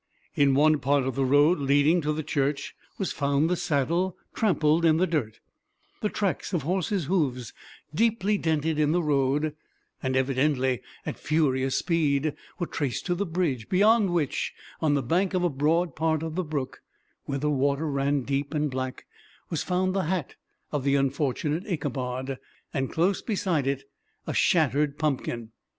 [0.33, 4.83] In one part of the road leading to the church was found the saddle trampled
[4.83, 5.39] in the dirt;
[6.01, 7.53] the tracks of horses' hoofs
[7.93, 9.55] deeply dented in the road,
[10.01, 15.35] and evidently at furious speed, were traced to the bridge, beyond which, on the bank
[15.35, 16.81] of a broad part of the brook,
[17.25, 19.05] where the water ran deep and black,
[19.51, 20.33] was found the hat
[20.71, 22.39] of the unfortunate Ichabod,
[22.73, 23.83] and close beside it
[24.25, 25.51] a shattered pumpkin.